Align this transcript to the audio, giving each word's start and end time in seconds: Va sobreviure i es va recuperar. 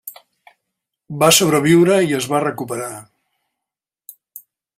Va 1.23 1.29
sobreviure 1.39 1.99
i 2.13 2.17
es 2.21 2.29
va 2.33 2.41
recuperar. 2.45 2.89